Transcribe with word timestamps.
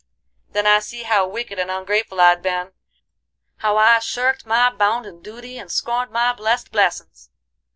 Then 0.53 0.65
I 0.65 0.79
see 0.79 1.03
how 1.03 1.27
wicked 1.27 1.59
and 1.59 1.69
ungrateful 1.69 2.19
I'd 2.19 2.41
been; 2.41 2.71
how 3.57 3.77
I'd 3.77 4.01
shirked 4.01 4.47
my 4.47 4.71
bounden 4.71 5.21
duty 5.21 5.59
and 5.59 5.71
scorned 5.71 6.09
my 6.09 6.33
best 6.33 6.71
blessins. 6.71 7.29